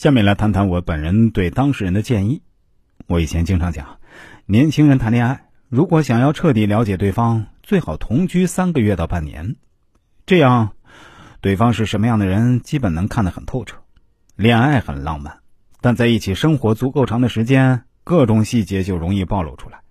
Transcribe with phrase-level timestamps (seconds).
[0.00, 2.40] 下面来谈谈我本人对当事人的建议。
[3.06, 3.98] 我以前经常讲，
[4.46, 9.56] 年轻人谈恋爱，如果想要彻底了解对方，最好同居三个月到半年，
[10.24, 10.72] 这样
[11.42, 13.76] 对方是什么样的人，基本能看得很透彻。
[14.36, 15.40] 恋爱很浪漫，
[15.82, 19.82] 但在一起生活足够长的时间，各种细节就容易暴露出来，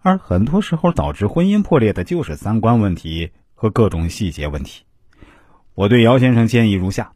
[0.00, 4.82] 而很多时候导致婚姻破裂的就是三观问题和各种细节问题。
[5.76, 7.12] 我对姚先生建议如下。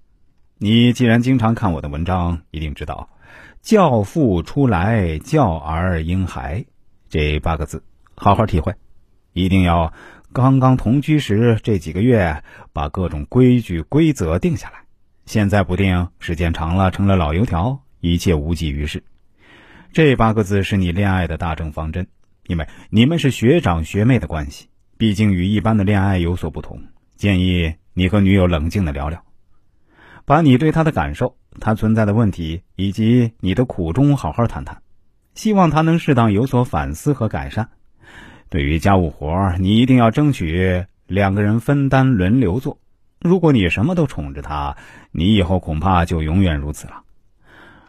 [0.58, 3.10] 你既然经常看我的文章，一定知道
[3.60, 6.64] “教父出来，教儿婴孩”
[7.10, 7.82] 这八个字，
[8.14, 8.74] 好好体会。
[9.34, 9.92] 一定要
[10.32, 12.42] 刚刚同居时这几个月，
[12.72, 14.84] 把各种规矩规则定下来。
[15.26, 19.04] 现在不定，时间长了成了老油条，一切无济于事。
[19.92, 22.06] 这八个字是你恋爱的大政方针，
[22.46, 26.82] 因为你们是学长学妹的关系，毕竟与一般的恋爱有所不同。
[27.14, 29.25] 建议你和女友冷静的聊聊。
[30.26, 34.82] 把你对他的感受、他存在的问题以及你的苦衷好好谈谈，
[35.34, 37.68] 希望他能适当有所反思和改善。
[38.48, 42.78] 对于家务活，你一定要争取两个人分担轮流做。
[43.20, 44.76] 如果你什么都宠着他，
[45.12, 47.02] 你以后恐怕就永远如此了。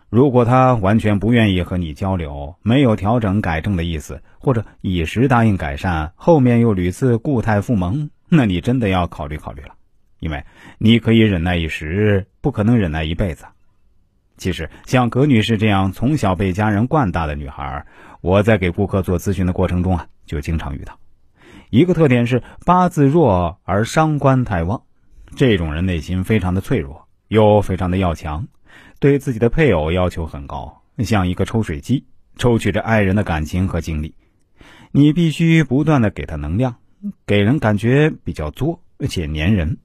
[0.10, 9.74] 如果他完全不愿意和你交流，没有调整改正的意思，或者一时答应改善，后面又屡次固态复萌，那你真的要考虑考虑了。
[10.20, 10.44] 因为
[10.78, 13.46] 你可以忍耐一时，不可能忍耐一辈子。
[14.38, 17.86] 其实，像葛女士这样从小被家人惯大的女孩，
[18.22, 21.00] 我在给顾客做咨询的过程中啊，就经常遇到。
[21.70, 24.84] 一个特点是八字弱而伤官太旺，
[25.36, 28.48] 这种人内心非常的脆弱，又非常的要强，
[29.00, 32.06] 对自己的配偶要求很高，像一个抽水机，
[32.38, 34.14] 抽取着爱人的感情和精力。
[34.92, 36.76] 你必须不断的给他能量，
[37.26, 39.78] 给人感觉比较作，而且粘人。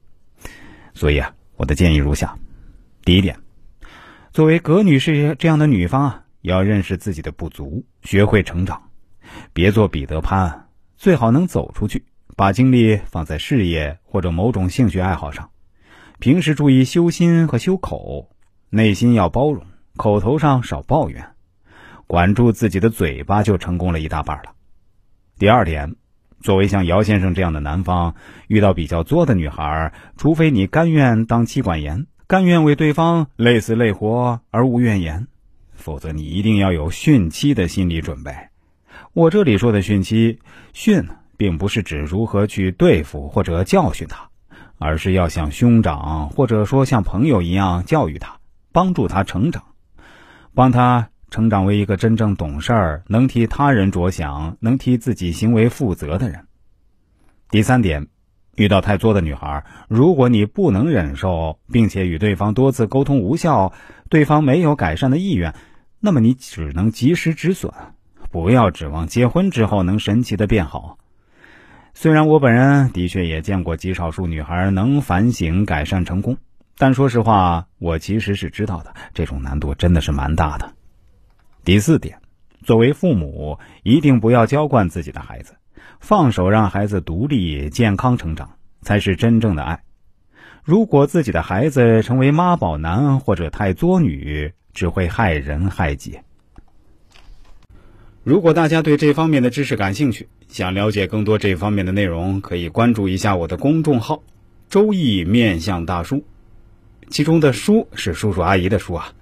[0.93, 2.37] 所以啊，我的建议如下：
[3.03, 3.37] 第一点，
[4.31, 8.89] 作为葛女士这样的女方啊，要认识自己的不足，学会成长，
[9.53, 12.05] 别做彼得潘，最好能走出去，
[12.35, 15.49] 把精力放在事业或者某种兴趣爱好上。
[16.19, 18.29] 平时注意修心和修口，
[18.69, 19.65] 内心要包容，
[19.97, 21.31] 口头上少抱怨，
[22.07, 24.53] 管住自己的嘴巴，就成功了一大半了。
[25.37, 25.95] 第二点。
[26.43, 28.15] 作为像姚先生这样的男方，
[28.47, 35.27] 遇到比较作的女孩，除非你甘愿当妻管严，甘愿为对方累死累活而无怨言，
[35.73, 38.35] 否则你一定要有训妻的心理准备。
[39.13, 40.39] 我这里说的训妻，
[40.73, 44.27] 训并不是指如何去对付或者教训他，
[44.77, 48.35] 而是要像兄长或者说像朋友一样教育他，
[48.73, 49.63] 帮助他成长，
[50.53, 51.07] 帮他。
[51.33, 56.45] 成长为一个真正懂事儿、能替他人着想、能替自己行为负责的人。
[57.49, 58.05] 第三点，
[58.55, 63.73] 遇到太作的女孩，如果你不能忍受，并且与对方多次沟通无效，
[64.09, 65.55] 对方没有改善的意愿，
[65.99, 67.73] 那么你只能及时止损，
[68.29, 70.99] 不要指望结婚之后能神奇的变好。
[71.95, 76.37] 虽然我本人的确也见过极少数女孩能反省改善成功，
[76.77, 80.73] 但说实话，我其实是知道的，这种难度真的是蛮大的。
[81.65, 82.19] 第四点，
[82.65, 85.55] 作为父母，一定不要娇惯自己的孩子，
[86.01, 89.81] 放手让孩子独立健康成长，才是真正的爱。
[90.65, 96.19] 如果自己的孩子成为妈宝男或者太作女，只会害人害己。
[98.25, 104.21] 如果大家对这方面的知识感兴趣，想了解更多这方面的内容，可以关注一下我的公众号
[104.67, 106.25] “周易面相大叔”，
[107.09, 109.13] 其中的“叔”是叔叔阿姨的“叔”啊。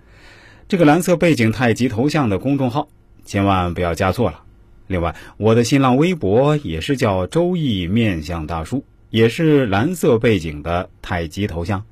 [0.71, 2.87] 这个蓝色背景太极头像的公众号，
[3.25, 4.41] 千万不要加错了。
[4.87, 11.83] 另外，我的新浪微博也是叫“周易面相大叔”，也是蓝色背景的太极头像。